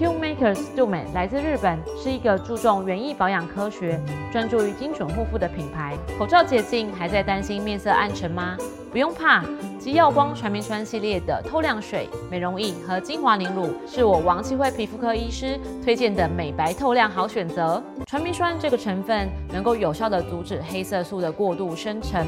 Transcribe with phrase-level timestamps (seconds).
[0.00, 4.00] Q Makers 杜美来自日本，是一个注重园艺保养科学、
[4.32, 5.94] 专注于精准护肤的品牌。
[6.18, 8.56] 口罩解禁，还在担心面色暗沉吗？
[8.90, 9.44] 不用怕，
[9.78, 17.82] 极耀光传明酸系列的透亮水、美容液和精华凝乳，是我王启慧皮肤科医师推荐的美白透亮好选择。
[18.06, 22.26] 传明酸这个成分能够有效地阻止黑色素的过度生成，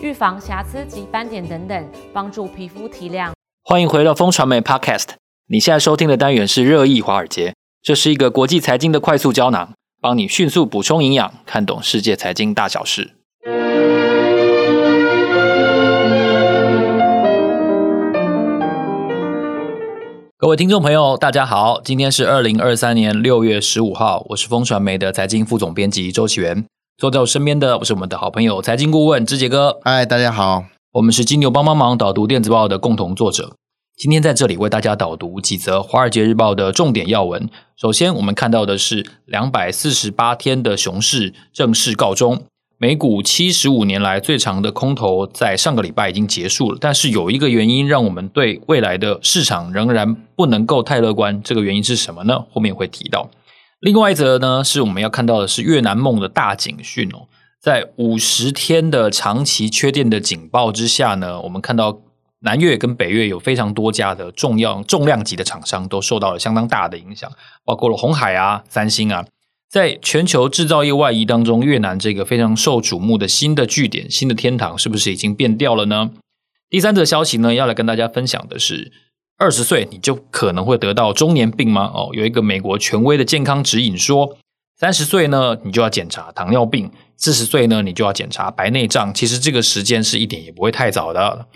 [0.00, 3.32] 预防瑕疵及斑点等等，帮助皮肤提亮。
[3.62, 5.21] 欢迎回到风传媒 Podcast。
[5.48, 7.52] 你现在收听的单元是热议华尔街，
[7.82, 13.16] 这是一个国际财经的快速胶囊，帮你迅速补充营养，看懂世界财经大小事。
[20.38, 26.64] 各位听众朋友，大家好，今天是二零二三年六月十五号，我是风传媒的财经副总编辑周启源，
[26.96, 29.80] 坐在我身边的我是我们的好朋友财经顾问志杰哥。
[29.82, 33.56] 嗨，大家好，我们是金牛帮帮忙导读电子报的共同作者。
[34.02, 37.48] 今天在这里为大家导读几则《华尔街日报》的重点要闻。
[37.76, 42.42] 首先，我们看到的是两百四十八天的熊市正式告终，
[42.78, 46.78] 美股七十五年来最长的空头在上个礼拜已经结束了。
[46.80, 52.44] 但是有一个原因让我们对未来的市场仍然不能够太乐观，这个原因是什么呢？
[52.50, 53.30] 后面会提到。
[53.78, 57.28] 另外一则呢，是我们要看到的是越南梦的大警讯哦，
[57.60, 62.00] 在五十天的长期缺电的警报之下呢，我们看到。
[62.42, 67.30] 南越跟北越有非常多家的重要重量级的厂商都受到了相当大的影响，
[67.64, 69.24] 包括了红海啊、三星啊，
[69.70, 76.10] 在全球制造业外移当中，越南这个非常受瞩目的新的据点、新的天堂，是不是已经变掉了呢？
[76.68, 78.90] 第三则消息呢，要来跟大家分享的是，
[79.38, 81.90] 二十岁你就可能会得到中年病吗？
[81.94, 84.36] 哦，有一个美国权威的健康指引说，
[84.78, 89.14] 三十岁呢，你就要检查糖尿病；四十岁呢，你就要检查白内障。
[89.14, 91.46] 其实这个时间是一点也不会太早的。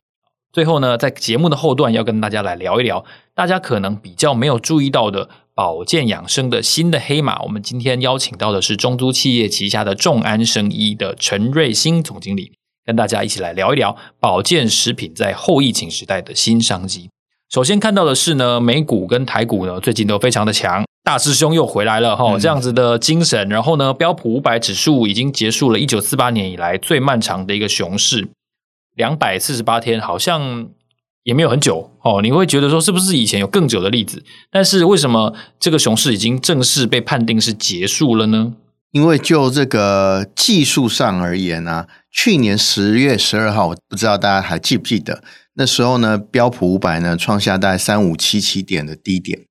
[0.57, 3.05] 最后呢，在节目的后段要跟大家来聊一聊，
[3.35, 7.43] 大家可能比较没有注意到的保健养生的新的黑马。
[7.43, 12.53] 我们今天邀请到的是中租企业旗下的众安生医的陈瑞兴总经理，
[12.87, 17.11] 跟大家一起来聊一聊保健食品在后疫情时代的新商机。
[17.51, 23.47] 首先看到的是呢，美股跟台股呢最近都非常的强，大师兄又回来了哈，这样子的精神。
[23.51, 28.27] 然后呢，标普五百指数已经结束了一九四八年以来最漫长的一个熊市。
[28.97, 30.69] 两百四十八天好像
[31.23, 34.25] 也没有很久哦，你会觉得说是不是以前有更久的例子？
[34.51, 38.55] 但是为什么这个熊市已经正式被判定是结束了呢？
[38.93, 45.23] 因为就这个技术上而言呢、啊，去年十月十二号，我不知道大家还记不记得，
[45.55, 49.45] 那时候呢，标普五百呢创下大概三五七七点的低点，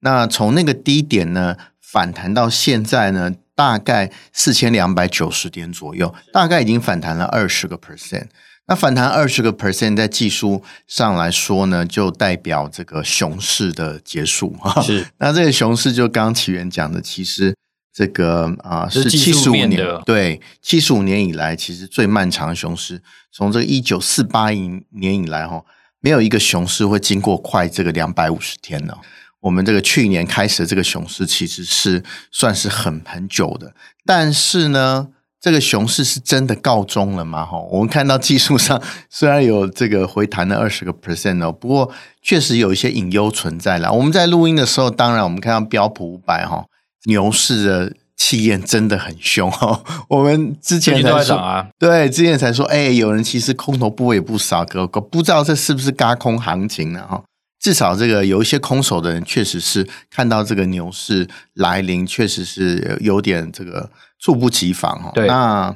[0.00, 8.28] 那从那个低点呢反弹到现在呢，大概四千两百九十点左右，大概已经反弹了二十个 percent。
[8.68, 14.82] 那反弹二十个 percent，在技术上来说呢，就代表这个熊市的结束哈。
[14.82, 17.56] 是，那这个熊市就刚刚岐原讲的，其实
[17.94, 23.00] 这个啊、呃、是七十五年，对，七十五年以来其实最漫长的熊市，
[23.32, 25.64] 从这个一九四八年以来哈，
[26.00, 28.94] 没有一个熊市会经过快这个两百五十天呢。
[29.40, 33.72] 我们这个去年开始的这个熊市，其实是算是很很久的，
[34.04, 35.08] 但是呢。
[35.40, 37.44] 这个熊市是真的告终了吗？
[37.44, 41.90] 哈，我们看到技术上 虽然有这个回弹了二十个 percent 哦，不过
[42.20, 43.92] 确实有一些隐忧存在了。
[43.92, 46.64] 我们在录音的时候，当然我们看到标普五百哈
[47.04, 49.80] 牛市的气焰真的很凶哈。
[50.08, 57.06] 我们之前才说啊，对，之前才说，哎，有人其实空头部位也不少，可可不知道这是不是轧空行情呢？
[57.08, 57.22] 哈，
[57.58, 63.90] 至少这个有一些空手的人，确实是看到这个牛市来临，确实是有点这个。
[64.20, 65.72] 猝不及防哈，那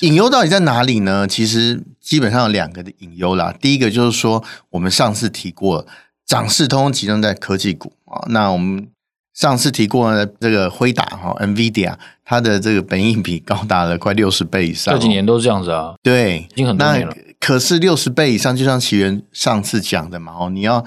[0.00, 1.28] 隐忧到底在哪里呢？
[1.28, 3.54] 其实基本上有两个的隐忧啦。
[3.60, 5.86] 第一个就是说，我们上次提过，
[6.24, 8.24] 涨势通通集中在科技股啊。
[8.30, 8.88] 那我们
[9.34, 11.94] 上次提过的这个辉达哈，NVIDIA，
[12.24, 14.94] 它的这个本益比高达了快六十倍以上。
[14.94, 17.14] 这几年都是这样子啊，对，已经很多年了。
[17.38, 20.82] 可是六十倍以上，就像奇源上次讲的嘛，哦，你要。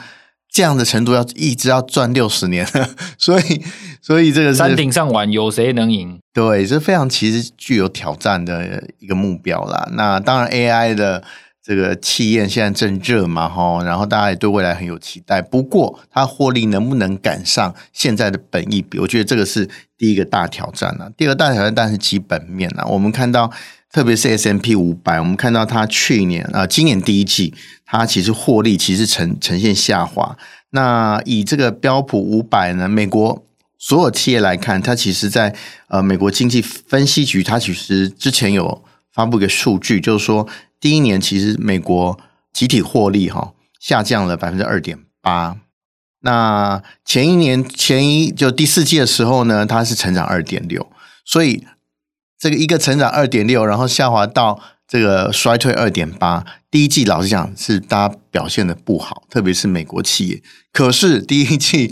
[0.56, 2.66] 这样的程度要一直要赚六十年，
[3.20, 3.62] 所以
[4.02, 6.18] 所以这个是山顶上玩有谁能赢？
[6.34, 9.86] 对，这非常其实具有挑战的一个目标啦。
[9.92, 11.22] 那当然，AI 的
[11.62, 15.42] 这个气焰现在正热嘛，哈，然后大家也对未来很有期待。
[15.42, 18.98] 不过，它获利能不能赶上现在的本益比？
[19.00, 21.12] 我觉得这个是第一个大挑战了。
[21.18, 22.88] 第二个大挑战当然是基本面了。
[22.88, 23.52] 我们看到，
[23.96, 27.54] 特别是 S&P 五百，我们看到它去年啊，今年第一季。
[27.86, 30.38] 它其实获利其实呈呈现下滑。
[30.72, 33.46] 那以这个标普五百呢，美国
[33.78, 35.56] 所有企业来看，它其实在
[35.88, 38.84] 呃美国经济分析局，它其实之前有
[39.14, 40.46] 发布一个数据，就是说
[40.82, 42.20] 第一年其实美国
[42.52, 45.56] 集体获利哈下降了百分之二点八。
[46.20, 50.86] 那前一年前一就第四季的时候呢，它是成长二点六，
[51.24, 51.64] 所以
[52.46, 56.46] 这个一个成长二点六，然后下滑到这个衰退二点八。
[56.70, 60.40] 第一季老实讲是大家表现的不好，特别是美国企业。
[60.72, 61.92] 可是第一季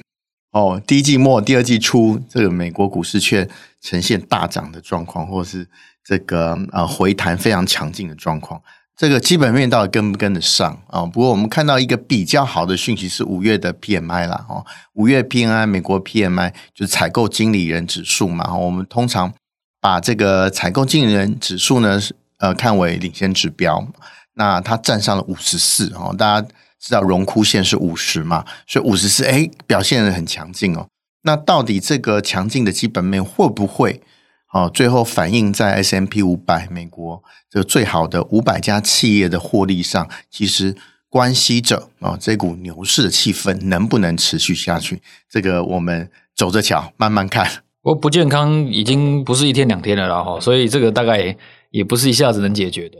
[0.52, 3.50] 哦，第一季末、第二季初，这个美国股市却
[3.82, 5.68] 呈现大涨的状况，或是
[6.06, 8.62] 这个呃回弹非常强劲的状况。
[8.96, 14.64] 这个基本面到底跟不跟得上啊、不过我们看到一个比较好的讯息是五月的 PMI 啦，哦，
[14.94, 18.56] 五月 PMI 美国 PMI 就是采购经理人指数嘛。
[18.56, 19.34] 我们通常
[19.84, 22.00] 把这个采购经理人指数呢，
[22.38, 23.86] 呃，看为领先指标。
[24.36, 26.48] 那它站上了五十四哦，大家
[26.80, 30.88] 知道荣枯线是五十嘛，所以五十四哎，表现得很强劲哦。
[31.24, 34.02] 那到底这个强劲的基本面会不会？
[34.54, 40.74] 哦，最后反映在 S M P 五百美国这个最好的五百家企业的获利上，其实
[41.10, 45.02] 关系着啊这股牛市的气氛能不能持续下去。
[45.30, 47.63] 这个我们走着瞧，慢慢看。
[47.84, 51.38] 不过不健康已经不是一天两天了啦哈，所以这个大概
[51.70, 52.98] 也不是一下子能解决的。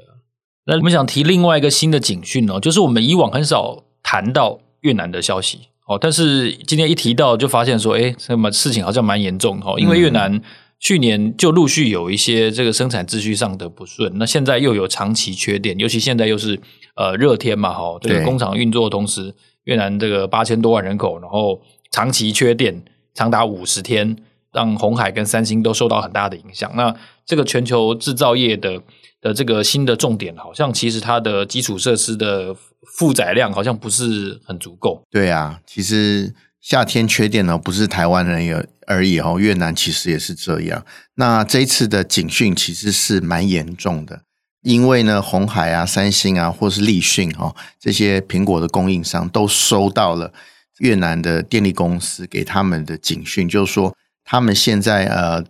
[0.66, 10.40] 那我们想提另外一个新的警讯哦，就是我们以往很少谈到越南的消息哦，但是今天一提到就发现说，哎，什么事情好像蛮严重哦，因为越南。
[10.80, 16.60] 去年就陆续有一些这个生产秩序上的不顺，那现在又有长期缺电，尤其现在又是
[16.98, 19.34] 呃热天嘛，哈，这个工厂运作的同时，
[19.64, 22.84] 越南这个八千多万人口，然后长期缺电
[23.14, 24.18] 长达五十天，
[24.54, 26.72] 让红海跟三星都受到很大的影响。
[26.76, 26.96] 那
[27.26, 28.82] 这个全球制造业的
[29.22, 32.56] 的这个新的重点，好像其实它的基础设施的
[32.98, 35.04] 负载量好像不是很足够。
[35.12, 36.34] 对啊，其实。
[36.64, 40.86] 夏天缺电呢，不是台湾人有而已哦，越南其实也是这样。
[41.16, 44.22] 那这一次的警讯其实是蛮严重的，
[44.62, 50.32] 因为呢，红海啊、三星啊，或是立讯哦，这些苹果的供应商都收到了
[50.78, 55.44] 越南的电力公司给他们的警讯，就是说他们现在呃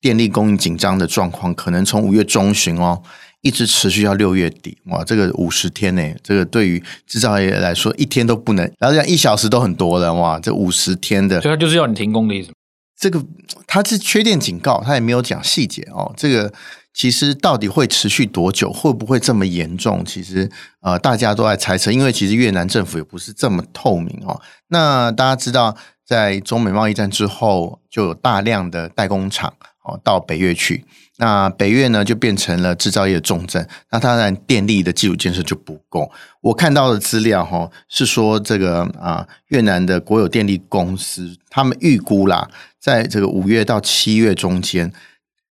[0.00, 3.02] 电力供应紧张的状况，可能从五月中旬哦。
[3.42, 12.50] 一直持续到六月底，哇，这个五十天呢，这个对于制造业来说，一天都不能，然后讲一小时都很多了，哇，这五十天的，所以他就是要你停工的意思。
[12.98, 13.24] 这个
[13.68, 16.12] 它是缺电警告，它也没有讲细节哦。
[16.16, 16.52] 这个
[16.92, 20.02] 其实到底会持续多久，会不会这么严重？
[20.04, 20.50] 其实
[20.80, 24.40] 呃，大家都在猜测，因为其实越南政府也不是这么透明哦。
[24.68, 25.76] 那大家知道，
[26.06, 30.84] 在中美贸易战之后，就有大量的代工厂哦到北越去。
[31.18, 33.66] 那北越呢，就变成了制造业的重镇。
[33.90, 36.12] 那当然，电力的基础建设就不够。
[36.42, 44.92] 我看到的资料哈，是说这个啊，越南的国有电力公司，他们预估啦，在这个五月到七月中间，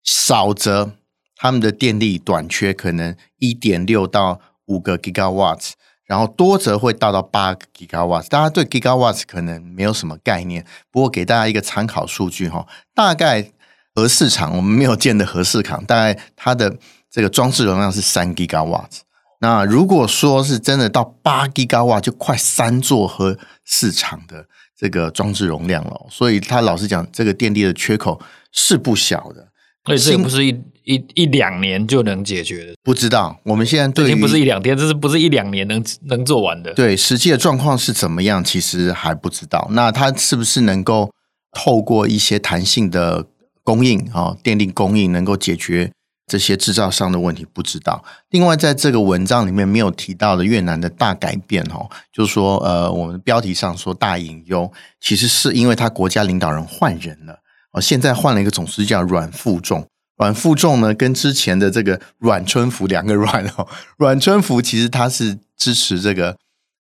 [0.03, 0.93] 少则
[1.35, 5.73] 他们的电力短缺可能一点六到五个 gigawatts，
[6.07, 8.29] 然后多则会到到八个 gigawatts。
[8.29, 13.51] 大家对 gigawatts 可能没有什么概念，不过给大家一个参考数据哈，大概。
[13.97, 16.77] 核市场我们没有建的核市场，大概它的
[17.09, 18.91] 这个装置容量是三 Gigawatt。
[19.39, 26.07] 那如果说是真的到八 Gigawatt，就快三座核市场的这个装置容量了。
[26.11, 29.47] 所以他老实讲，这个电力的缺口是不小的。
[29.85, 32.75] 所以这不是一一一两年就能解决的。
[32.83, 36.73] 不知道我们现在对已经不是一两天，这是不是一两年能能做完的？
[36.75, 39.69] 对，实际的状况是怎么样，其实还不知道。
[39.73, 41.11] 那它是不是能够
[41.53, 43.27] 透过一些弹性的？
[43.67, 45.91] 供应啊，电力供应能够解决
[46.27, 48.05] 这些制造商的问题，不知道。
[48.29, 57.39] 另外，在这个文章里面没有提到的越南的大改变哦，就是说，呃，我们标题上说大隐忧，其实是因为他国家领导人换人了
[57.73, 59.83] 哦，现在换了一个总书记叫阮富仲。
[60.17, 63.67] 阮富仲呢，跟之前的这个阮春福两个阮哦，
[63.99, 66.37] 阮春福其实他是支持这个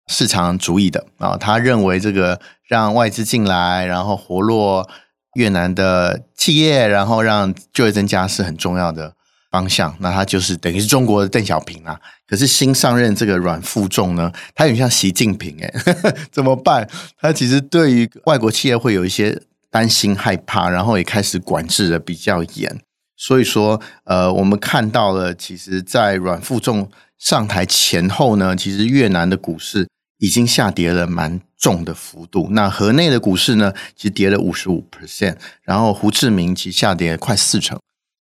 [0.08, 4.88] 市场主义的啊，他认为这个让外资进来，然后活络。
[5.34, 9.16] 越南的企业，然后让就业增加是很重要的
[9.50, 9.92] 方向。
[9.98, 12.00] 那他就是等于是中国的邓小平啊。
[12.28, 15.74] 可是新上任这个阮富仲呢，他有点像习近平哎，
[16.30, 16.88] 怎么办？
[17.20, 22.80] 他其实对于外国企业会有一些担心害怕，然后也开始管制的比较严。
[23.16, 29.88] 所以说，呃，我们看到了，其实，在阮富仲上台前后呢，其实越南的股市。
[30.18, 37.78] 已经下跌了蛮重的幅度，那河内的股市呢，其实跌了五十五 percent，然后胡志明其实下跌快四成，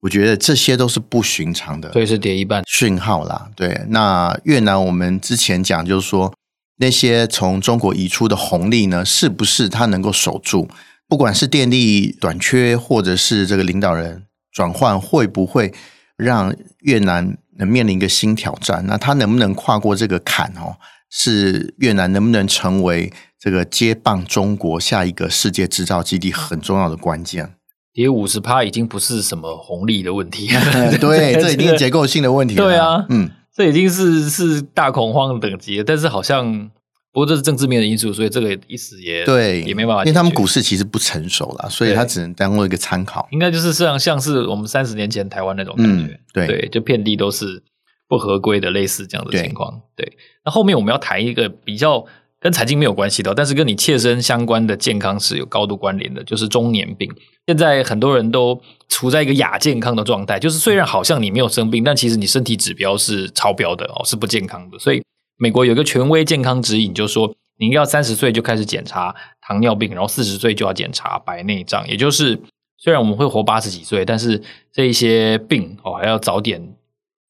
[0.03, 3.49] 我觉得这些都是不寻常的，所以是跌一半讯号啦。
[3.57, 6.33] 对，那越南我们之前讲就是说，
[6.77, 10.69] 那些从中国移出的红利呢，是不是它能够守住？
[11.09, 15.73] 不管是电力短缺，或者是这个领导人转换，会不会
[16.17, 18.85] 让越南能面临一个新挑战？
[18.87, 20.77] 那它能不能跨过这个坎哦？
[21.11, 27.55] 是越南能不能成为这个接棒中国下一个世界制造基地很重要的关键。
[27.93, 30.49] 跌五十趴已经不是什么红利的问题，
[31.01, 32.65] 对， 这已经是结构性的问题了。
[32.65, 35.85] 对啊，嗯，这已经是是大恐慌的等级了。
[35.85, 36.71] 但是好像。
[37.11, 40.05] 不过这是政治面的因素，所以这个意思也对，也没办法。
[40.05, 43.27] 因为他们股市其实不成熟啦，所以它只能当做一个参考。
[43.33, 47.63] 应该就是像像是我们三十年前台湾那种感觉，嗯、对对，就遍地都是
[48.07, 49.81] 不合规的类似这样的情况。
[49.97, 52.05] 对，对，那后面我们要谈一个比较
[52.39, 57.11] 跟财经没有关系的，但是跟你切身相关的健康是有高度关联的，就是中年病。
[57.47, 58.61] 现在很多人都
[58.91, 65.03] 处在一个亚健康的状态，就是虽然好像你没有生病，但其实你身体指标是超标的哦，是不健康的，所以。
[65.39, 71.89] 美国有一个权威健康指引，就是说你要三十岁就开始检查糖尿病，然后四十岁就要检查白内障。
[71.89, 72.39] 也就是
[72.77, 74.43] 虽然我们会活八十几岁，但是
[74.73, 76.75] 这一些病哦还要早点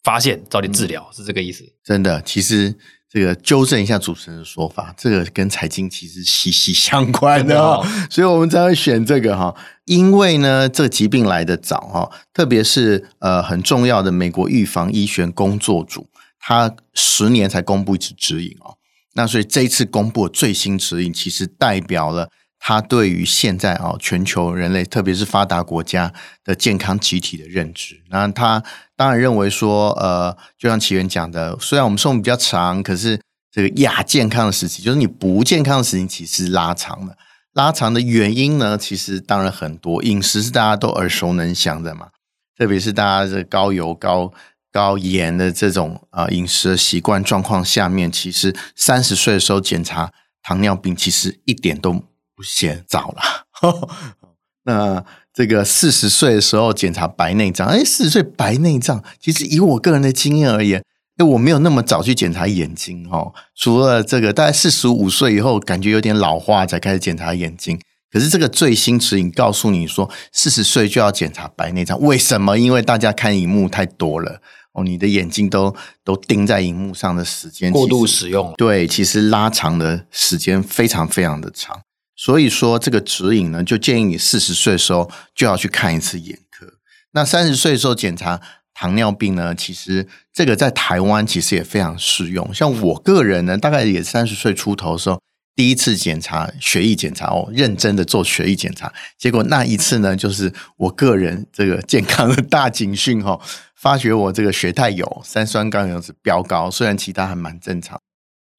[0.02, 1.64] 发现、早点治疗，是这个意思。
[1.84, 2.74] 真的，其实
[3.10, 7.86] 这个纠正一下主持人的说法，这个跟财经其实息息相关的哦。
[8.08, 16.06] 所以我们才会选这个哈，因为呢，这个疾病来得早哈，特别是呃很重要的美国预防医学工作组。
[16.40, 18.76] 他十年才公布一次指引哦，
[19.14, 26.12] 那所以这一次公布的最新指引，其实代表了他对于现在啊全球人类，特别是发达国家
[26.44, 28.02] 的健康集体的认知。
[28.08, 28.62] 那他
[28.96, 37.16] 当然认为说，呃，就像奇源讲的，虽然我们寿命比较长，可是这个亚健康的时期，就是你不健康的时期，其实拉长了。
[37.52, 42.08] 拉长的原因呢，其实当然很多，饮食是大家都耳熟能详的嘛，
[42.56, 44.32] 特别是大家这高油高。
[44.72, 53.46] 高盐的这种啊饮食的习惯状况下面，其实三十岁的时候检查糖尿病，其实一点都不嫌早了。
[54.64, 60.84] 那这个四十岁的时候检查白内障，哎，四十岁白内障，其实以我个人的经验而言，
[61.16, 63.32] 哎，我没有那么早去检查眼睛哦。
[63.54, 67.80] 除了这个，大概四十五岁以后感觉有点老化才开始检查眼睛。
[68.10, 72.58] 可是这个最新指引告诉你说，四十岁就要检查白内障，为什么？
[72.58, 74.40] 因为大家看荧幕太多了
[74.72, 74.82] 哦。
[74.82, 81.80] 你的眼睛都都盯在荧幕上的时间过度使用，对，其实拉长的时间非常非常的长。
[82.16, 86.66] 所以说这个指引呢，就建议你四十岁的时候就要去看一次眼科。
[87.12, 88.40] 那三十岁的时候检查
[88.74, 92.52] 糖尿病呢，其实这个在台湾其实也非常适用。
[92.54, 95.20] 像我个人呢，大概也三十岁出头的时候，
[95.58, 103.40] 第一次检查血液检查哦，认真的做血液检查，结果那一次呢，就是我个人这个健康的大警讯哈。
[103.74, 108.00] 发觉我这个血太有三酸甘油酯飙高，虽然其他还蛮正常，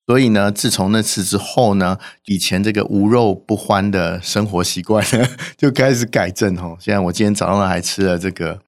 [0.07, 5.25] 所以呢，自从那次之后呢，以前这个无肉不欢的生活习惯呢，
[5.57, 6.75] 就开始改正哈。
[6.81, 8.59] 现在我今天早上还吃了这个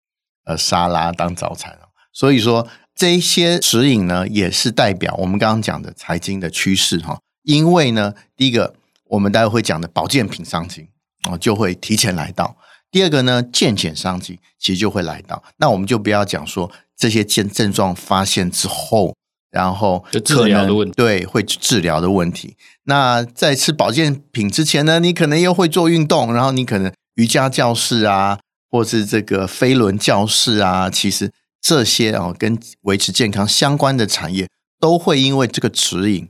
[0.46, 1.78] 呃沙拉当早餐，
[2.14, 7.20] 所以说这些指引呢，也是代表我们刚刚讲的财经的趋势哈。
[7.44, 10.88] 因为呢，第一个我们待会会讲的保健品商机
[11.30, 12.56] 哦，就会提前来到。
[12.92, 19.16] 第二个呢，健检商机其实就会来到，那我们就不要讲说这些症症状发现之后，
[19.50, 22.58] 然后就治疗的问题，对，会治疗的问题。
[22.84, 31.32] 那在吃保健品之前呢，你可能又会做运动，然后你可能瑜伽教室啊，或是这个飞轮教室啊，其实
[31.62, 34.50] 这些哦跟维持健康相关的产业，
[34.82, 36.28] 都会因为这个指引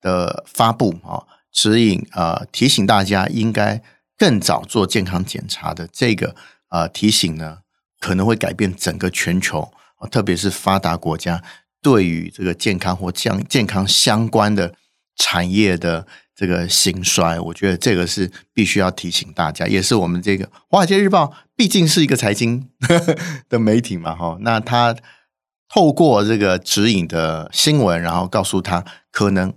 [0.00, 3.82] 的发布啊，指引呃提醒大家应该。
[4.20, 6.34] 更早做健康检查的这个
[6.70, 7.58] 呃提醒呢，
[8.00, 9.70] 可能会改变整个全球，
[10.10, 11.40] 特别是发达国家
[11.80, 14.74] 对于这个健康或健健康相关的
[15.14, 17.38] 产业的这个兴衰。
[17.38, 22.68] 我觉得这个是必须要提醒大家，也是我们这个《华尔街日报》毕竟是一个财经
[23.48, 24.96] 的媒体嘛，哈，那他
[25.68, 29.54] 透过这个指引的新闻，然后告诉他可能。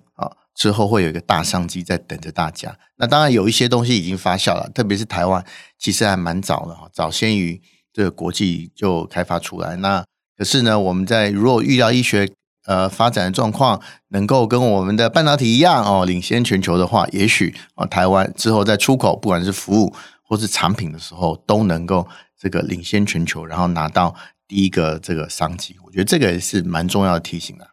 [0.61, 2.77] 之后会有一个大商机在等着大家。
[2.97, 5.43] 那当然有一些东西已经发酵了，特别是台湾，
[5.79, 7.59] 其实还蛮早的哈，早先于
[7.91, 9.75] 这个国际就开发出来。
[9.77, 10.05] 那
[10.37, 12.29] 可是呢，我们在如果医疗医学
[12.67, 19.91] 呃发展的状况能够跟我们的半导体一样哦，领先全球的话，也许啊台湾之后在出口，不管是服务
[20.21, 22.07] 或是产品的时候，都能够
[22.39, 24.13] 这个领先全球，然后拿到
[24.47, 25.75] 第一个这个商机。
[25.83, 27.67] 我觉得这个也是蛮重要的提醒的。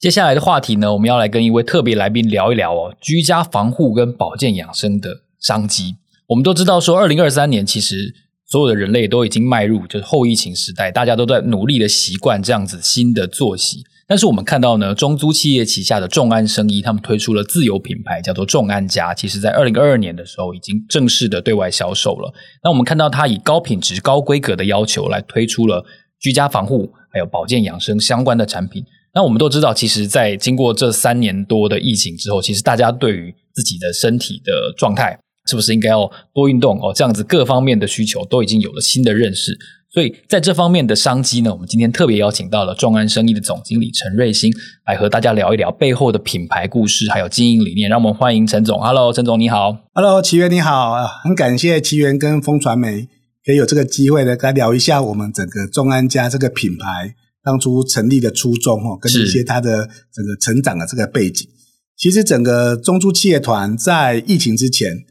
[0.00, 5.96] 接下来的话题呢，我们要来跟一位特别来宾聊一聊哦，居家防护跟保健养生的商机。
[6.28, 8.14] 我们都知道说，二零二三年其实
[8.46, 13.84] 所有的人类都已经迈入就是后疫情时代，大家都在努力的习惯这样子新的作息。
[14.08, 19.12] 但是我们看到呢，中租企业旗下的众安生医，他们推出了自有品牌，叫做众安家。
[19.12, 22.32] 其实在二零二二年的时候，已经正式的对外销售了。
[22.64, 25.84] 那我们看到它以高品质、高规格的要求来推出了
[26.18, 28.82] 居家防护还有保健养生相关的产品。
[29.12, 36.92] 那我们都知道，其实，在经过这三年多的疫情之后，其实大家对于自己的身体的状态，是不是应该要多运动哦？
[36.94, 39.58] 这样子各方面的需求都已经有了新的认识。
[39.92, 44.52] 所以在这方面的商机呢，我们今天特别邀请到了众安生意的总经理陈瑞兴
[44.86, 47.90] 来和大家聊一聊背后的品牌故事，还有经营理念。
[47.90, 48.80] 让我们欢迎陈总。
[48.80, 49.78] Hello，陈总你好。
[49.92, 50.94] Hello，奇源你好。
[51.24, 53.08] 很感谢奇源跟风传媒
[53.44, 61.48] 可以有这个机会呢，来聊一下我们整个众安家这个品牌当初成立的初衷哦，跟一些它的整个成长的这个背景。
[61.96, 65.04] 其实整个中珠企业团在疫情之前，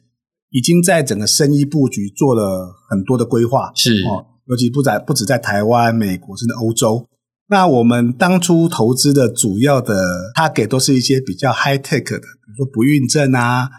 [0.49, 4.25] 已经在整个生意布局做了很多的规划，是哦。
[4.47, 7.07] 尤其不在不止在台湾、美国甚至欧洲，
[7.49, 9.93] 那我们当初投资的主要的
[10.35, 13.69] target 都是一些比较 high tech 的，比如说不孕症啊，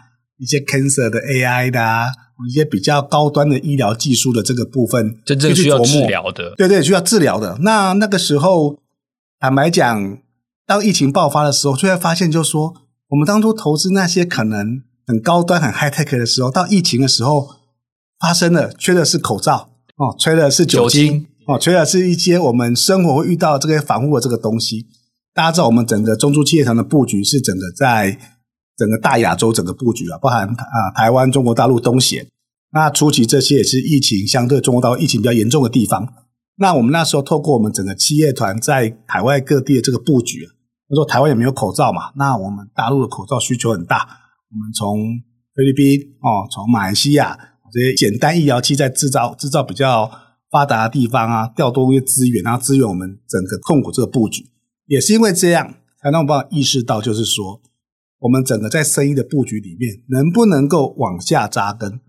[0.41, 2.07] 一些 cancer 的 AI 的啊，
[2.49, 7.59] 一些比较高端的医疗技术的这个部分，真正需要治疗的，对对，需要治疗的。
[7.61, 8.79] 那那个时候，
[9.39, 10.17] 坦白讲，
[10.65, 12.73] 当疫情爆发的时候，就会发现，就是说，
[13.09, 17.57] 我们当初投资那些可能很高端、很 high tech 的时候，到疫情的时候
[18.19, 19.69] 发生了，缺的是口罩。
[19.97, 24.87] 哦，缺的是酒精，哦，缺的是一些我们生活会遇到这个防护的这个东西。
[25.35, 28.17] 大家知道，我们整个中珠企业团的布局是整个在
[28.81, 32.27] 整个大亚洲整个布局啊，包含啊台湾、中国大陆、东协。
[32.73, 36.11] 那初期这些也是疫情相对中国大陆疫情比较严重的地方。
[36.57, 40.47] 那我们那时候透过我们整个企业团在海外各地的这个布局，
[40.89, 44.07] 他说台湾也没有口罩嘛，那我们大陆的口罩需求很大，
[44.49, 44.97] 我们从
[45.55, 47.37] 菲律宾哦，从马来西亚。
[47.73, 50.11] 这些简单医疗器在制造制造比较
[50.51, 54.43] 发达的地方啊，调动一些资源，然后支援我们整个控股这个布局，
[54.87, 57.61] 也是因为这样，才让我们意识到，就是说，
[58.21, 61.99] 我们整个在生意的布局里面，能不能够往下扎根，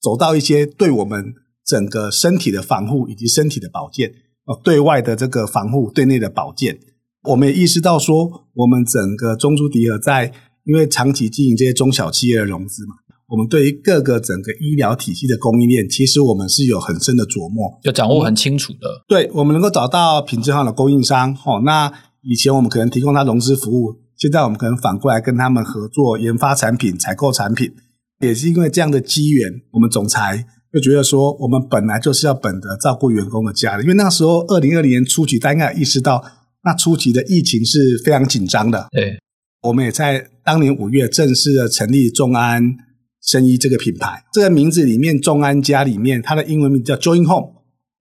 [0.00, 1.34] 走到一些对我们
[1.64, 4.12] 整个身体的防护以及身体的保健，
[4.44, 6.78] 哦，对外的这个防护，对内的保健，
[7.24, 10.32] 我们也意识到说，我们整个中珠迪尔在
[10.64, 12.94] 因为长期经营这些中小企业的融资嘛。
[13.28, 19.04] 我们对于各个整个医疗体系的供应链，其实我们是有很深的琢磨，就掌握很清楚的。
[19.08, 21.92] 对，我们能够找到品质好的供应商，哦，那
[22.22, 27.72] 以前我们可能提供他融资服务，现在我们可能反过来跟他们合作研发产品、采购产品，
[28.20, 36.24] 也是因为这样的机缘，我们总裁就觉得说，我们本来就是要本着照顾员工的家的，因为那时候二零二零年初期，大家应该有意识到，
[36.64, 38.88] 那初期的疫情是非常紧张的。
[38.90, 39.18] 对，
[39.62, 42.78] 我们也在当年五月正式的成立众安。
[43.22, 47.54] 生医这个品牌，这个名字里面，众安家里面，它的英文名叫 Join Home，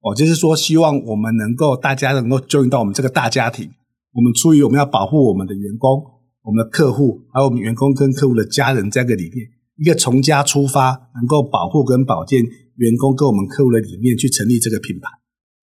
[0.04, 3.72] 哦，就是说希望我们能够大家能够 join 到我们这个大家庭。
[4.16, 6.02] 我们出于我们要保护我们的员工、
[6.42, 9.46] 我们的客户，还有我们员工跟客户的家人这个理念，
[9.78, 12.42] 一个从家出发，能够保护跟保健
[12.78, 15.10] 员工跟我们客户的理念去成立这个品牌。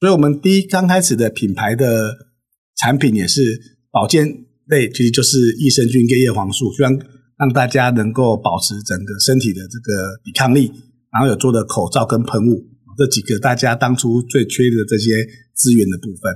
[0.01, 2.15] 所以，我们第一刚开始的品牌的
[2.77, 3.59] 产品也是
[3.91, 6.99] 保健类，其实就是益生菌跟叶黄素，虽然。
[7.39, 10.71] 让大家能够保持整个身体的这个抵抗力，
[11.11, 12.63] 然后有做的口罩跟喷雾，
[12.97, 15.11] 这几个大家当初最缺的这些
[15.53, 16.33] 资源的部分。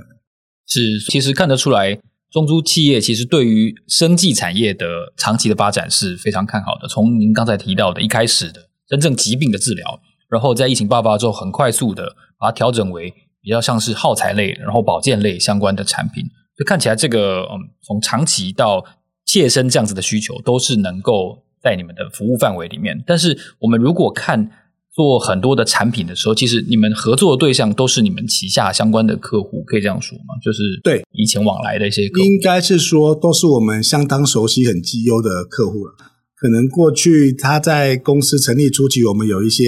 [0.67, 1.97] 是，其实看得出来，
[2.29, 6.87] 中租企业其实对于生技产业的长期的发展是非常看好的。
[6.87, 9.99] 从您刚才提到的一开始的真正疾病的治疗，
[10.29, 16.25] 然后在疫情爆发之后，很快速的把它调整为比较像是耗材类，然后保健类相关的产品，
[16.57, 18.83] 就看起来这个嗯，从长期到
[19.25, 24.51] 切身这样子的需求都是能够在你们的服务范围里面，但是我们如果看
[24.97, 30.33] 做很多的产品的时候，其实你们合作的对象都是你们旗下相关的客户，可以这样说吗？
[30.43, 35.93] 就是对以前往来的一些客户，应该是说都是我们相当熟悉、很绩优的客户了。
[36.35, 39.63] 可能过去他在公司成立初期，我们有一些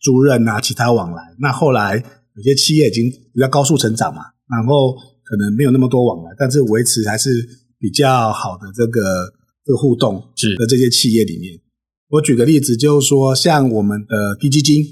[0.00, 2.02] 租任啊、其他往来，那后来
[2.36, 7.30] 有些企业已经比较高速成长嘛，然后可能没有那么多往来，但是维持还是。
[7.76, 9.02] 比较好的这个
[9.62, 11.52] 这个互动是的这些企业里面，
[12.14, 14.84] 我举个例子，就是说像我们的滴鸡精，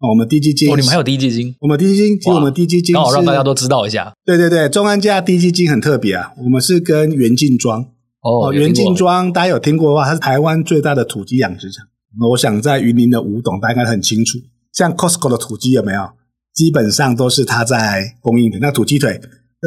[0.00, 4.12] 我们低基金，哦，你们还有低基金，我们低基金，其实我们低基金，刚好让大家都知道一下。
[4.24, 7.82] 对对对，中安家低基金很特别啊，我们是跟元进庄
[8.22, 11.86] 哦，元进庄大家有听过的话，它是台湾最大的土鸡养殖场。
[12.30, 14.38] 我想在云林的吴董大概很清楚，
[14.72, 16.10] 像 Costco 的土鸡有没有？
[16.54, 19.20] 基本上都是他在供应的，那土鸡腿。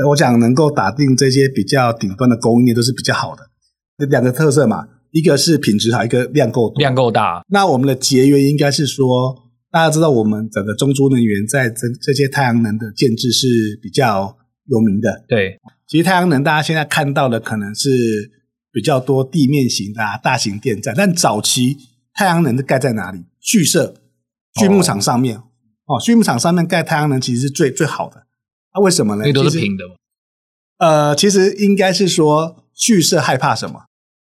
[0.09, 3.43] 我想能够打定这些比较顶端的供应链都是比较好的，
[3.97, 7.43] 这两个特色嘛，一个是品质好，一个量够多，量够大。
[7.49, 9.35] 那我们的节约应该是说，
[9.69, 15.25] 大家知道我们整个中租能源在这这些太阳能的建制是比较有名的。
[15.27, 18.31] 对，其实太阳能大家现在看到的可能是
[18.71, 21.77] 比较多地面型的、啊、大型电站，但早期
[22.13, 23.19] 太阳能是盖在哪里？
[23.41, 23.95] 畜舍、
[24.53, 28.27] 畜牧场上面哦，畜牧场上面盖太阳能其实是最最好的。
[28.73, 29.33] 那、啊、为什么呢？
[29.33, 29.95] 都是平的嘛。
[30.77, 33.81] 呃，其实应该是说畜舍害怕什么？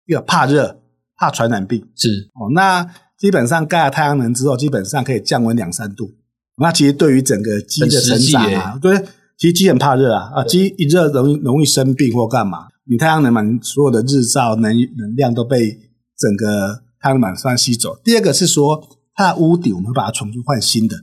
[0.06, 0.82] 一个怕热，
[1.15, 1.88] 怕传染病。
[1.96, 2.88] 是哦，那
[3.18, 6.12] 基本上盖了太阳能之后，基本上可以降温两三度。
[6.58, 8.98] 那其实对于整个鸡的成长啊，对，
[9.38, 12.68] 其实鸡很怕热啊啊，鸡一热容易容易生病或干嘛。
[12.88, 15.80] 你太阳能板所有的日照能能量都被
[16.18, 17.98] 整个太阳能板算吸走。
[18.04, 18.82] 第二个是说
[19.15, 20.96] 它的屋顶，我们会把它重新换新的。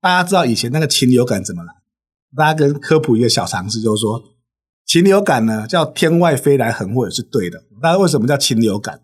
[0.00, 1.72] 大家知道以前那个禽流感怎么来？
[2.36, 4.22] 大家跟科普一个小常识，就是说
[4.86, 7.64] 禽流感呢叫天外飞来横祸也是对的。
[7.82, 9.00] 大家为什么叫禽流感？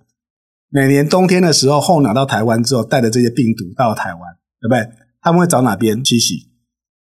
[0.71, 4.21] 每年冬天的时候，候鸟到台湾之后，带着这些病毒到台湾，
[4.61, 4.97] 对不对？
[5.21, 6.49] 他们会找哪边栖息？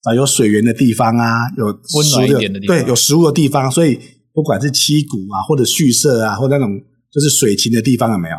[0.03, 3.71] 找有水源的地方啊，有温暖一点的地方，对，有食物的地方。
[3.71, 3.99] 所以
[4.35, 6.79] 不管是栖谷啊，或者畜舍啊，或者那种
[7.11, 8.37] 就是水禽的地方，有没有？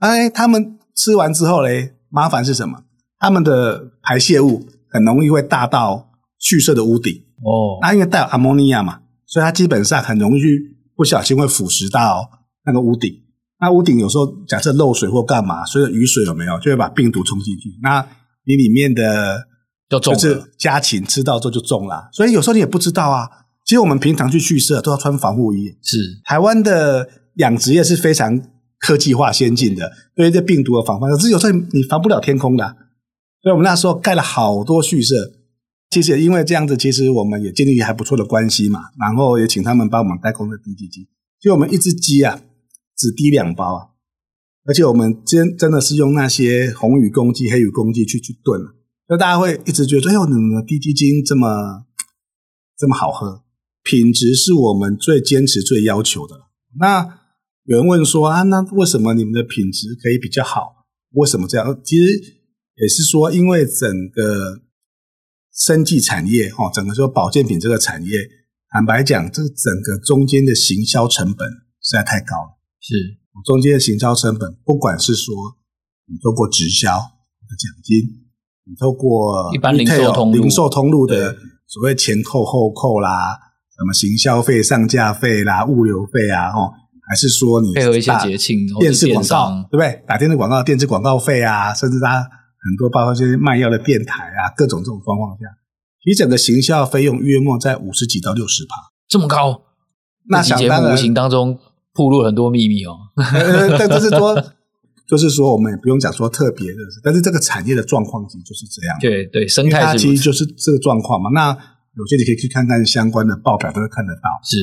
[0.00, 2.82] 哎，他们吃完之后嘞，麻烦是什么？
[3.20, 7.12] 他们的排泄物很容易会大到畜舍的屋顶
[7.44, 7.78] 哦。
[7.82, 10.42] 那因为带有阿摩尼亚嘛，所以它基本上很容易
[10.96, 12.28] 不小心会腐蚀到
[12.64, 13.12] 那个屋顶。
[13.60, 17.78] 那屋顶有时候假设漏水或干嘛，随着雨水有没有，就会把病毒冲进去。
[17.82, 18.06] 那
[18.44, 19.46] 你里面的
[20.00, 23.28] 就是家禽吃到之后就中了，所以有时候你也不知道啊。
[23.64, 25.76] 其实我们平常去畜舍都要穿防护衣。
[25.82, 28.40] 是台湾的养殖业是非常
[28.78, 32.74] 科技化先进的，对于这病毒的防范，可是有时候你防不了天空的啊。
[33.42, 35.14] 所以我们那时候盖了好多畜舍，
[35.90, 38.80] 其实因为这样子，其实我们也建立还不错的关系嘛。
[39.00, 41.08] 然后也请他们帮我们代工的滴鸡机，
[41.40, 42.40] 就我们一只鸡啊，
[42.96, 43.88] 只滴两包啊。
[44.66, 48.60] 而且我们真真的是用那些红羽公鸡、黑羽公鸡去去炖，
[49.06, 51.86] 所以大家会一直觉得：“哎呦，你们的滴鸡精这么
[52.76, 53.44] 这么好喝，
[53.82, 56.48] 品质是我们最坚持、最要求的。”
[56.78, 57.18] 那
[57.64, 60.84] 有人问说：“啊，那为什么你们的品质可以比较好？
[61.12, 62.12] 为什么这样？”其实
[62.76, 64.60] 也是说，因为整个
[65.58, 68.10] 生技产业哦，整个说保健品这个产业，
[68.70, 71.48] 坦白讲，这个整个中间的行销成本
[71.82, 73.18] 实在太高了，是。
[73.44, 75.34] 中间的行销成本，不管是说
[76.06, 77.96] 你透过直销的奖金，
[78.64, 83.38] 你透过一般零售通路，零售通路的所谓前扣后扣啦，
[83.76, 86.72] 什么行销费、上架费啦、物流费啊，哦，
[87.08, 90.02] 还是说你配合一些节庆、电视广告，对不对？
[90.06, 92.28] 打电视广告、电视广告费啊，甚至它
[92.64, 95.46] 很多包括这些卖药的电台啊，各种这种状况下，
[96.02, 98.74] 其实整个行销费用约莫在五十几到六十趴，
[99.08, 99.62] 这么高？
[100.28, 101.58] 那想当然，无形当中。
[101.94, 102.94] 暴露很多秘密哦，
[103.76, 104.40] 但就是说，
[105.08, 108.96] 就是说，我们也不用讲说特别的，但是这个产业的状况其实就是这样。
[109.00, 111.28] 对对，生态其实就是这个状况嘛。
[111.34, 111.50] 那
[111.96, 114.30] 有些你可以去看看相关的报表，都会看得到。
[114.44, 114.58] 是，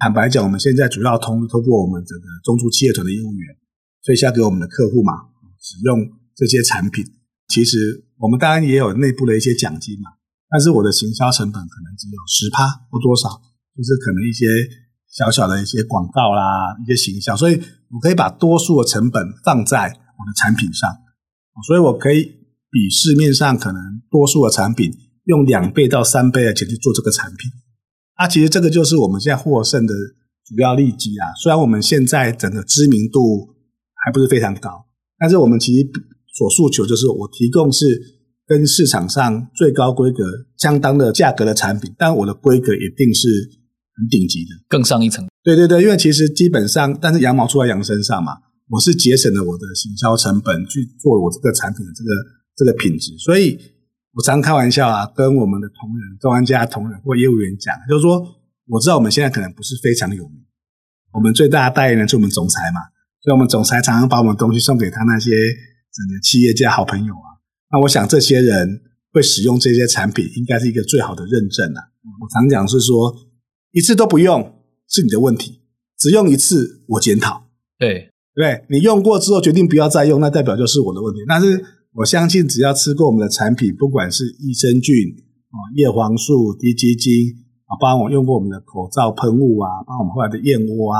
[0.00, 3.54] 坦白讲，我们现在主要通通过我们整个中租企业团的业务员，
[4.02, 5.12] 所以下给我们的客户嘛，
[5.60, 7.04] 使用这些产品，
[7.50, 10.10] 其实我们当然也有内部的一些奖金嘛，
[10.48, 13.28] 但是我的行销成本可能只有十趴或多少，
[13.76, 14.46] 就是可能一些。
[15.12, 20.88] 小小的一些广告啦，一些形象，所以我可以把多数的成本放在我的产品上，
[21.66, 22.22] 所以我可以
[22.70, 24.88] 比市面上可能多数的产品
[25.24, 27.50] 用两倍到三倍的钱去做这个产品。
[28.14, 29.92] 啊，其实这个就是我们现在获胜的
[30.46, 31.34] 主要利基啊。
[31.42, 33.48] 虽然我们现在整个知名度
[34.04, 34.86] 还不是非常高，
[35.18, 35.90] 但是我们其实
[36.40, 38.00] 所诉求就是我提供是
[38.46, 40.24] 跟市场上最高规格
[40.56, 43.28] 相当的价格的产品，但我的规格一定是。
[43.92, 45.28] 很顶级的，更上一层。
[45.42, 48.32] 对对对，因为其实基本上，但是羊毛出在羊身上嘛，
[48.70, 52.10] 我是节省了我的行销成本去做我这个产品的这个
[52.56, 53.58] 这个品质，所以
[54.14, 58.24] 我常开玩笑啊，跟我们的同仁、中安家同仁或业务员讲，就是说，
[58.68, 60.40] 我知道我们现在可能不是非常有名，
[61.12, 62.80] 我们最大的代言人是我们总裁嘛，
[63.20, 65.30] 所以我们总裁常常把我们东西送给他那些
[65.92, 67.38] 整个企业家好朋友啊，
[67.70, 71.80] 那我想这些人会使用这些产品，应该是一个最好的认证啊。
[72.20, 73.14] 我常讲是说。
[73.72, 74.52] 一次都不用
[74.88, 75.60] 是你的问题，
[75.96, 77.44] 只用一次我检讨。
[77.78, 81.20] 对对，你用过之后决定不要再用，那代表就是我的问题。
[81.28, 84.96] 但是我相信，只要吃过我们的产品，不管是益生菌
[85.50, 87.12] 啊、叶黄素、滴鸡精
[87.66, 90.98] 啊，包括我用过我们的口罩喷雾啊，包括我们后来的燕窝啊，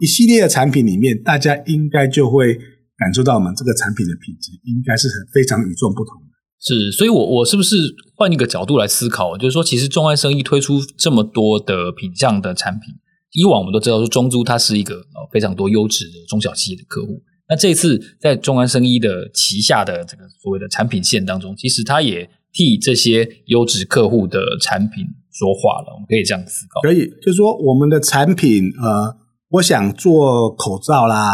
[0.00, 2.58] 一系列的产品里面，大家应该就会
[2.98, 6.28] 感受到我们这个产品的品质应该是很非常与众不同的。
[6.60, 7.76] 是，所以我，我我是不是
[8.16, 9.38] 换一个角度来思考？
[9.38, 12.92] 就是说，其实中安生意推出这么多的品相的产品，
[13.32, 17.22] 以往我们都知道说中租它是一个非常多优质的中小企业的客户。
[17.48, 25.94] 那这一次在中安生医的旗下的这个所谓的产品线当中，其实它也替这些优质客户的产品说话了。
[25.94, 29.16] 我们可以这样思考，可以，就是说我们的产品，呃，
[29.50, 31.30] 我想做口罩啦，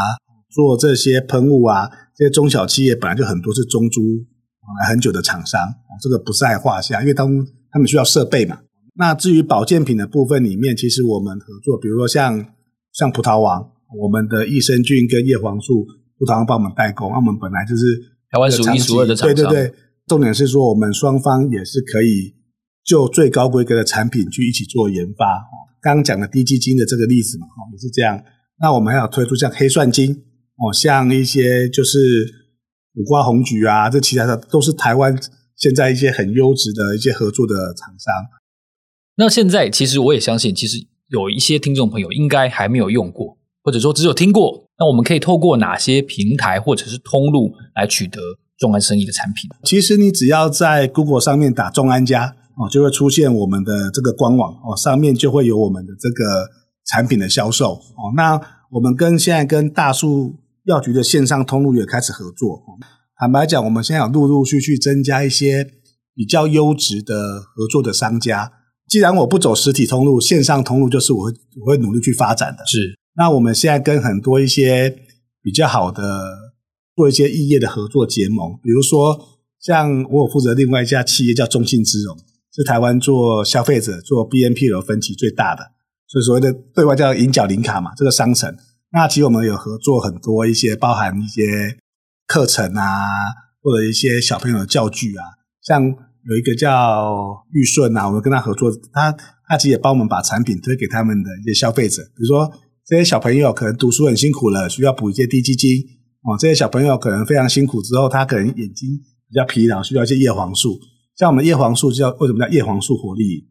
[0.55, 4.01] 做这些喷雾啊，这些中小企业本来就很多是中租。
[4.81, 5.61] 来很久的厂商，
[6.01, 7.29] 这个不在话下，因为当
[7.71, 8.61] 他们需要设备嘛，
[8.95, 12.47] 那至于保健品的部分里面，其实我们合作，比如说像
[12.91, 15.85] 像葡萄王，我们的益生菌跟叶黄素，
[16.19, 17.85] 葡萄王帮我们代工，那我们本来就是
[18.31, 19.37] 台湾数一数二的厂商。
[19.37, 19.75] 对对对，
[20.07, 22.35] 重点是说我们双方也是可以
[22.83, 25.45] 就最高规格的产品去一起做研发。
[25.83, 28.19] 刚刚讲的低基金的这个例子嘛，也是这样。
[28.59, 30.23] 那我们还有推出像黑蒜精
[30.57, 31.99] 哦，像一些就是
[32.95, 35.19] 五瓜红菊啊，这其他的都是台湾
[35.57, 38.13] 现在一些很优质的一些合作的厂商。
[39.17, 44.69] 那现在其实我也相信，其实有一些听众朋友应该还没有用过，或者说只有听过。
[44.77, 48.21] 那我们可以透过哪些平台或者是通路来取得
[48.59, 49.49] 众安生意的产品？
[49.63, 56.49] 其实你只要在 Google 上面打“众安家”哦，就会出现我们的这个官网哦，上面就会有我们的这个
[56.87, 58.11] 产品的销售哦。
[58.17, 58.41] 那
[58.73, 60.35] 我们跟现在跟大树
[60.65, 62.63] 药局的线上通路也开始合作。
[63.19, 65.67] 坦白讲，我们现在有陆陆续续增加一些
[66.15, 68.53] 比较优质的合作的商家。
[68.89, 72.65] 既然我不走实体通路，线上通路就是我会我会努力去发展的。
[72.67, 74.97] 是，那我们现在跟很多一些
[75.43, 76.03] 比较好的
[76.97, 79.19] 做一些异业的合作结盟，比如说
[79.61, 82.17] 像我有负责另外一家企业叫中信资融，
[82.53, 85.73] 是台湾做消费者做 BNPL 分期最大的，
[86.07, 88.55] 所以所谓的对外叫银角零卡嘛，这个商城。
[88.95, 91.77] 那其实我们有合作很多一些包含一些
[92.27, 93.05] 课程啊，
[93.61, 95.25] 或者一些小朋友的教具啊，
[95.61, 95.95] 像。
[96.27, 99.15] 有一个叫玉顺啊，我们跟他合作，他
[99.47, 102.51] 他其实也帮我们把产品推给他们的一些消费者，比如说
[102.87, 105.71] 这些小朋友可能读书很辛苦了，需要补一些滴鸡精
[106.23, 106.35] 哦。
[106.41, 108.89] 这些小朋友可能非常辛苦之后，他可能眼睛
[109.29, 110.81] 比较疲劳，需要一些叶黄素。
[111.15, 113.47] 像我们叶黄素叫为什么叫叶黄素活力？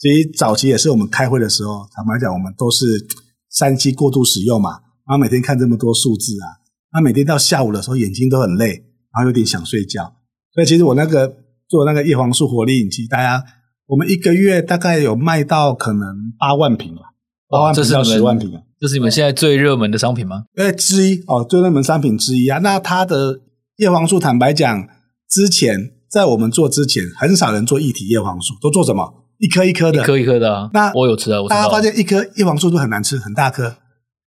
[0.00, 3.06] 其实早期也是我们开会的时候，坦白讲，我们都是
[3.50, 6.60] 三 C 过度使用嘛，然后每天看这么多数字啊，
[6.92, 10.16] 那每天到下午的时候眼睛都很累，然后有点想睡觉。
[10.52, 11.36] 所以其实我那个。
[11.68, 13.42] 做那个叶黄素活力饮剂，大家
[13.88, 17.00] 我们一个月大概有卖到可能八万瓶吧，
[17.48, 20.44] 八万瓶到十万瓶啊，这是你们现在最热门的商品吗？
[20.54, 22.58] 呃，之一哦，最热门商品之一啊。
[22.58, 23.40] 那它的
[23.78, 24.88] 叶黄素，坦白讲，
[25.28, 29.24] 之前在我们做之前，很少人做液体叶黄素，都做什么？
[29.38, 30.70] 一颗一颗的，一颗一颗的啊。
[30.72, 33.74] 那我有吃啊，我大家发现一颗叶黄素都很难吃，很大颗，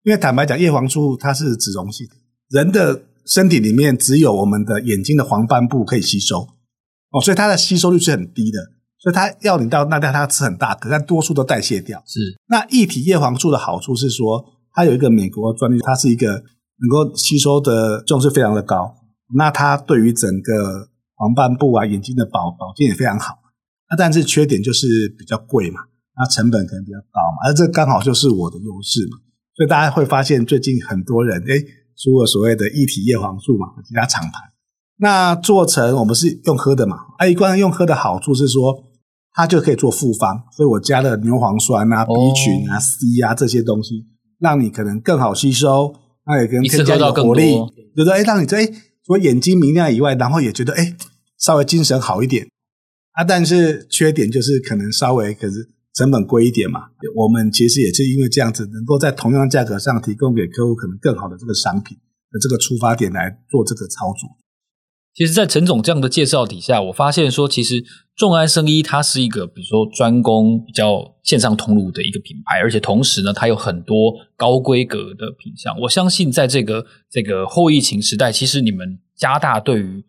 [0.05, 2.07] 因为坦白讲，叶黄素它是脂溶性，
[2.49, 6.49] 人的身体里面只有我们的眼睛的黄斑部可以吸收。
[7.11, 8.59] 哦，所以它的吸收率是很低的，
[8.99, 12.03] 所以它要你到那袋，它吃很大颗，但多数都代谢掉。
[12.07, 18.95] 是，那液体叶黄素的好处是说，它有一个美国专利，它是一个能够吸收的重是非常的高。
[19.35, 23.35] 那它对于整个黄斑部啊、眼睛的保保健也非常好。
[23.91, 24.87] 那但是缺点就是
[25.19, 25.81] 比较贵嘛，
[26.17, 29.19] 那成本可能比较高嘛，而这刚好就是我的优势嘛。
[29.59, 31.61] 所以大家会发现最近很多人诶
[31.97, 34.39] 出了所谓的液体叶黄素嘛，其他厂牌。
[34.99, 36.97] 那做成我们是用喝的嘛？
[37.19, 38.85] 啊，一罐用喝的好处是说，
[39.33, 44.07] 它就可以做复方，所以我加了牛磺酸啊、B 群啊、哦、C 啊这些东西，
[44.39, 45.93] 让你可能更好吸收，
[46.25, 47.51] 那也可能更加有活力，
[47.97, 48.13] 对不对？
[48.13, 48.67] 哎，让你这哎，
[49.05, 50.95] 除了眼睛明亮以外，然后也觉得哎，
[51.37, 52.47] 稍微精神好一点
[53.15, 53.25] 啊。
[53.25, 56.81] 但是缺点就是可能稍微可是成本贵一点嘛。
[57.17, 61.97] 我们其实也是因为这样子，能够在同样价格上提供给客户可能更好的这个商品
[62.31, 64.37] 的这个出发点来做这个操作。
[65.15, 75.77] 其实，在陈总这样的介绍底下，我发现说，其实众安生医它是一个，比如说专攻比较线上通路的一个品牌，而且同时呢，它有很多高规格的品项。
[75.81, 80.05] 我相信，在这个这个后疫情时代，其实你们加大对于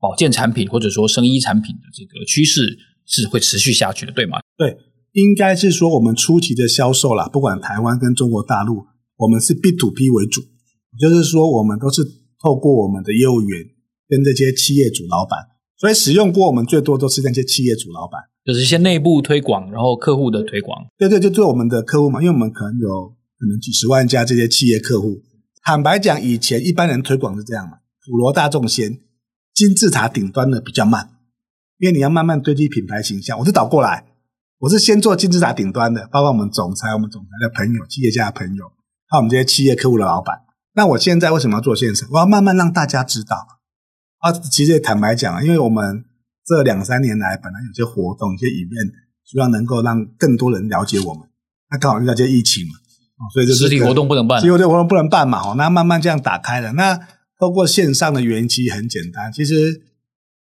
[0.00, 4.40] 保健产品或者说生医产品的这个趋势是会持续下去的，对吗？
[4.56, 4.76] 对，
[5.12, 10.42] 应该是说我们初期的销售啦，不管台湾跟中国大陆，我们是 B to B 为主，
[10.98, 12.02] 就是说我们都是
[12.42, 13.66] 透过我们的业务员。
[14.10, 15.38] 跟这些企业主老板，
[15.76, 20.86] 所以使用过我们最多都是那些企业主老板，就是一些内部推广，然后客户的推广。
[20.96, 25.20] 对对，就做我们的客户嘛，因为我们可能有可能几十万家这些企业客户。
[25.62, 27.72] 坦白讲，以前一般人推广是这样嘛，
[28.06, 28.98] 普罗大众先，
[29.52, 31.10] 金字塔顶端的比较慢，
[31.78, 33.38] 因为你要慢慢堆积品牌形象。
[33.38, 34.06] 我就倒过来，
[34.60, 38.64] 我是先做金字塔顶端的，包括我们总裁、我们总裁的朋友、企业家的朋友，
[39.06, 40.40] 还有我们这些企业客户的老板。
[40.74, 42.08] 那我现在为什么要做线上？
[42.12, 43.36] 我要慢慢让大家知道。
[44.18, 46.04] 啊，其实也坦白讲啊，因为我们
[46.44, 48.90] 这两三年来本来有些活动、一些 event，
[49.24, 51.22] 希望能够让更多人了解我们。
[51.70, 52.74] 那刚好遇到这些疫情嘛，
[53.32, 55.40] 所以就是实体活动不能办，实体活动不能办嘛。
[55.40, 56.72] 哦，那慢慢这样打开了。
[56.72, 56.98] 那
[57.38, 59.82] 透过线上的原因其实很简单，其实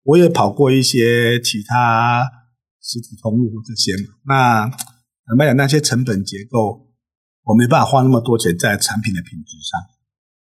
[0.04, 2.26] 我也跑过一些其他
[2.82, 4.14] 实体通路这些嘛。
[4.26, 4.68] 那
[5.26, 6.88] 坦白讲，那些成本结构，
[7.44, 9.80] 我没办法花那么多钱在产品的品质上。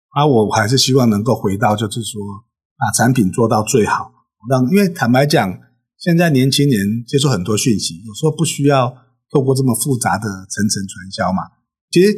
[0.09, 2.21] 啊，我还是希望能够回到，就是说。
[2.77, 4.11] 把产品做到最好，
[4.49, 5.59] 让因为坦白讲，
[5.97, 8.93] 现在年轻人接触很多讯息，有时候不需要
[9.31, 11.43] 透过这么复杂的层层传销嘛。
[11.89, 12.13] 其实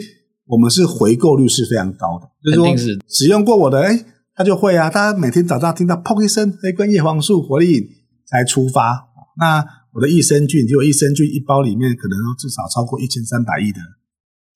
[0.48, 4.04] 我们是回购率是非常高的，就是说使用过我的，哎，
[4.34, 7.88] 他就会啊，他每天早上听到砰一声，哎，跟叶黄素活力饮
[8.26, 9.10] 才出发。
[9.38, 9.64] 那
[9.98, 13.82] 我的益生菌，就益生菌一包里面可能至少超过一千三百亿的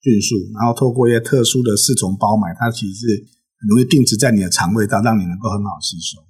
[0.00, 3.06] 菌数，然后透过一些特殊的四重包买，它其实是
[3.58, 6.22] 很容易定植在你的肠胃道，让你能够很好吸收。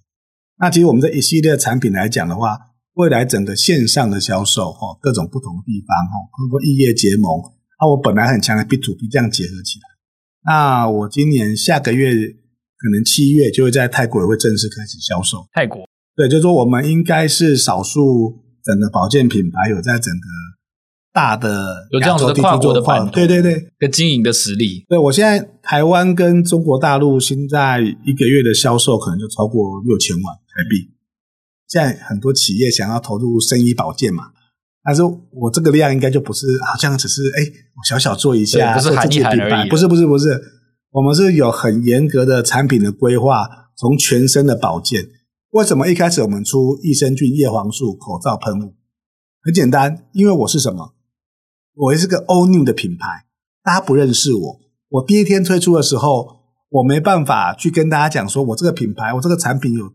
[0.59, 2.57] 那其实我们这一系列的产品来讲的话，
[2.95, 9.85] 未来整个线上的销售哦，各种不同的地方哦，通过异业结盟，那我本来很强的 B to B 这样结合起来。
[10.47, 15.47] 那我今年下个月可能七月就会在泰国也会正式开始销售。
[15.53, 20.27] 泰国对，就是说我们应该是少数整个保健品牌有在整个
[21.13, 24.85] 大的有这样子的跨国的版，对对对，跟经营的实力。
[24.89, 30.91] 对，我现在台湾跟中国大陆现在一个月的销售可能就超过六千万台币。
[31.69, 34.25] 现在很多企业想要投入生医保健嘛，
[34.85, 39.69] 但是我这个量应该就不是，好像只是哎，我小小做一下，不是喊一喊而已。
[39.69, 40.41] 不是不是不是，
[40.91, 45.09] 我们是有很严格的产品的规划，从全身的保健。
[45.53, 48.75] 为什么一开始我们出益生菌叶黄素口罩喷雾？
[49.43, 50.95] 很简单，因为我是什么？
[51.75, 53.27] 我是个 all new 的品牌，
[53.63, 54.61] 大家不认识我。
[54.89, 59.93] 我第一天推出的时候，我没办法去跟大家讲说我这个品牌，我这个产品有。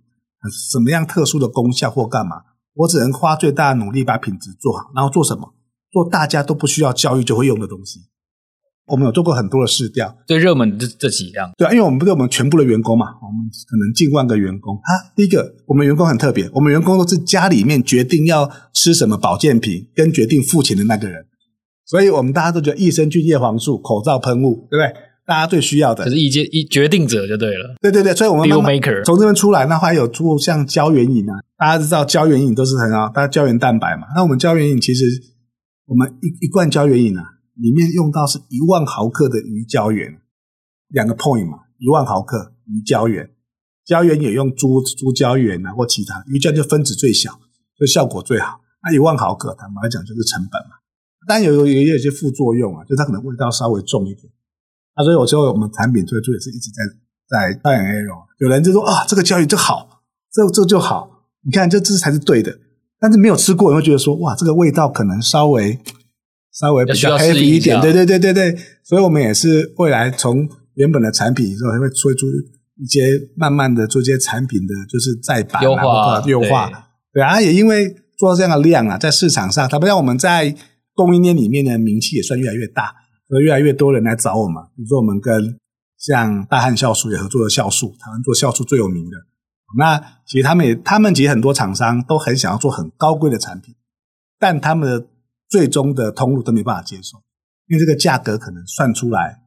[0.72, 2.36] 什么样特殊的功效或干嘛？
[2.76, 5.56] 我只能花最大的努力把品质做好，然后做什么？
[5.92, 8.02] 做大家都不需要教育就会用的东西。
[8.88, 11.52] 我们有做过很多的试调，最热门的这这几样。
[11.58, 15.12] 对啊，因为我们不是我们全部的员工嘛，我们可能近万个员工啊。
[15.16, 21.26] 第一个，我们员工很特别，我们员工都是家里面决定要吃什么保健品跟决定付钱的那个人，
[21.86, 24.94] 所以我们大家都觉得益生菌叶黄素口罩喷雾，对不对？
[25.28, 27.76] 大家最需要的，就是意见一决定者就对了。
[27.82, 34.08] 对对对，所以我们慢慢从这边出来，那还有做像胶原饮啊，大家知道胶原饮都是很好，大家胶原蛋白嘛。
[34.16, 35.06] 那我们胶原饮其实，
[35.86, 37.22] 我们一一罐胶原饮啊，
[37.60, 40.22] 里面用到是一万毫克的鱼胶原，
[40.90, 43.30] 两个 point 嘛，一万毫克鱼胶原，
[43.86, 47.40] 胶原也用猪猪胶原啊或其他鱼胶就分子最小，
[47.78, 48.60] 就效果最好。
[48.84, 50.78] 那一万毫克坦白讲就是成本嘛，
[51.28, 54.32] 但有有也有一些副作用啊，就它可能味道稍微重一点。
[54.96, 56.84] 那所以，我说我们产品推出也是一直在
[57.28, 58.26] 在 trial and error。
[58.40, 62.60] 有人就说啊，这个胶原就好，这这就好，你看这这才是对的。
[63.00, 65.80] 但是没有吃过，你会觉得说哇，这个味道可能稍微
[66.60, 67.80] 稍微比较 heavy 一点。
[67.82, 68.56] 对对对对对。
[68.84, 72.26] 所以我们也是未来从原本的产品之后，还会推出
[72.78, 73.02] 一些
[73.36, 76.72] 慢慢的做一些产品的就是再版优化优化。
[77.14, 80.56] 对啊，也因为做这样的量啊，在市场上，它不像我们在
[80.94, 82.94] 供应链里面的名气也算越来越大。
[83.30, 85.60] 所以越来越多人来找我们，比如说我们跟
[86.00, 89.18] 像大汉酵素也合作的酵素，台湾做酵素最有名的。
[89.78, 93.76] 那其实他们也，他们其实很多厂商都很想要做很高贵的产品，
[94.40, 95.08] 但他们的
[95.50, 97.18] 最终的通路都没办法接受，
[97.68, 99.44] 因为这个价格可能算出来，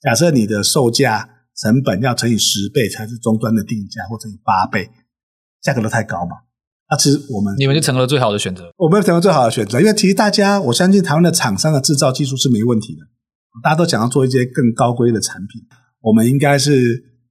[0.00, 4.90] 假设你的售价成本要乘以十倍才是终端的定价，或乘以八倍，
[5.62, 6.36] 价格都太高嘛。
[6.90, 13.00] 那其实我们你们就成了最好的选择，我们成了最好的选择，因为其实大家我相信台湾的厂商的制造技术是没问题的。
[13.62, 15.62] 大家都想要做一些更高规的产品，
[16.00, 16.72] 我们应该是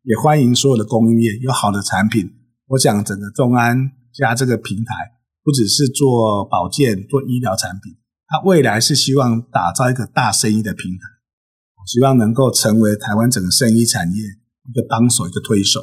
[0.04, 2.30] 也欢迎所有的供应链有好的产品。
[2.68, 4.94] 我想整个众安加这个平台
[5.44, 7.94] 不只是做保健、做医疗产品，
[8.34, 11.02] 他未来是希望打造一个大生意的平台，
[11.86, 14.18] 希望能够成为台湾整个生意产业
[14.68, 15.82] 一个帮手、一个推手。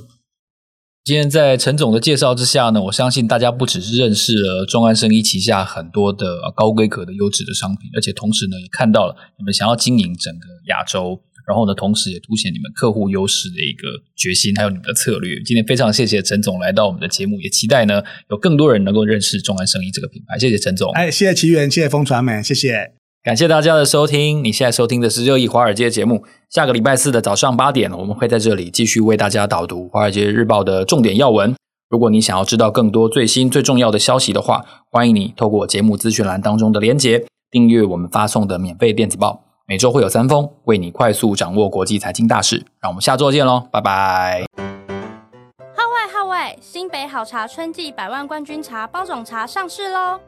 [1.05, 15.43] 今天在陈总的介绍之下呢，我相信大家不只是认识了中安生意旗下很多的高规格的优质的商品，而且同时呢，也看到了你们想要经营整个亚洲，然后呢，同时也凸显你们客户优势的一个决心，还有你们的策略。
[15.45, 20.39] 今天非常谢谢陈总来到我们的节目，也期待呢有更多人能够认识众安生意这个品牌。
[20.39, 22.93] 谢谢陈总，哎，谢谢奇缘，谢谢风传媒，谢谢。
[23.25, 26.25] 感谢大家的收听，你现在收听的是热议华尔街节目。
[26.49, 31.55] 下个礼拜四的早上八点，我们会在这里继续为大家导读《华尔街日报》的重点要闻。
[31.91, 39.50] 如果你想要知道更多最新最重要的消息的话，欢迎你透过节目资讯栏当中的连结，订阅我们发送的免费电子报。
[39.71, 42.57] 每周会有三封，为你快速掌握国际财经大事。
[42.81, 44.45] 让我们下周见喽，拜拜！
[44.57, 50.19] 号外号外，新北好茶春季百万冠军茶包种茶上市喽！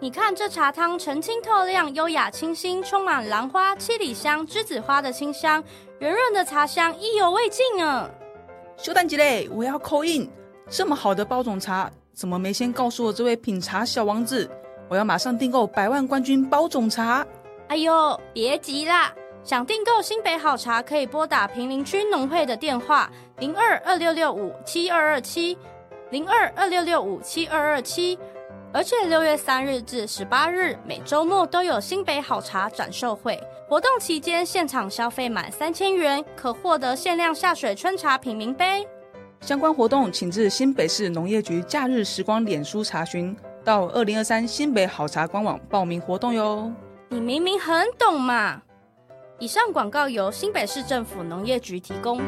[0.00, 5.62] 你看这茶汤澄清透亮、优雅清新，充满兰花、七里香、栀子花的清香，
[5.98, 8.08] 圆润的茶香意犹未尽啊！
[8.78, 10.26] 修蛋鸡嘞，我要 call in，
[10.70, 14.50] 这么好的包种茶，怎么没先告诉我这位品茶小王子？
[14.88, 17.26] 我要马上订购百万冠军包种茶！
[17.68, 19.12] 哎呦，别急啦，
[19.44, 25.56] 想订购新北好茶，可以拨打平林区农会的电话零二二六六五七二二七
[26.10, 28.18] 零二二六六五七二二七。
[28.70, 38.86] 而且六月三日至十八日每周末都有新北好茶展售会，活动期间现场消费满三千元可获得限量下水春茶品茗杯。
[39.40, 46.70] 相关活动请至新北市农业局假日时光脸书查询，到二零二三新北好茶官网报名活动哟。
[47.10, 48.62] 你明明很懂嘛！
[49.38, 52.20] 以上广告由新北市政府农业局提供。